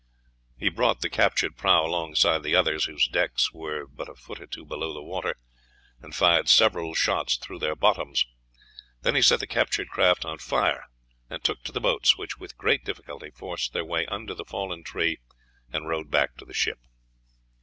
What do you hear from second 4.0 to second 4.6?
a foot or